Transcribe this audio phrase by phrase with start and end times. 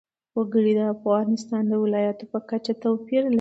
[0.37, 3.29] وګړي د افغانستان د ولایاتو په کچه توپیر لري.